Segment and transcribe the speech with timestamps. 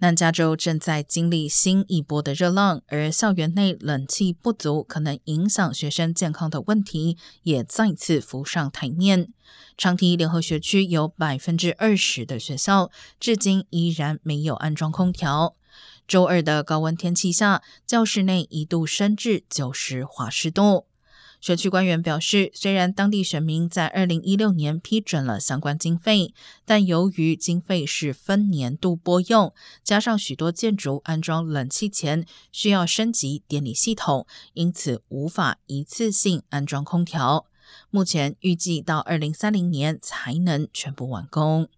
[0.00, 9.32] 南加州正在经历新一波的热浪，而校园内冷气不足可能影响学生健康的问题也再次浮上台面。
[9.76, 15.54] 长堤联合学区有百分之二十的学校至今依然没有安装空调。
[16.08, 20.86] 周二的高温天气下，教室内一度升至九十华氏度。
[21.40, 26.34] 学区官员表示，虽然当地选民在二零一六年批准了相关经费，
[26.66, 29.52] 但由于经费是分年度拨用，
[29.82, 37.46] 加上许多建筑安装冷气前需要升级电力系统，因此无法一次性安装空调。
[37.88, 41.68] 目前预计到二零三零年才能全部完工。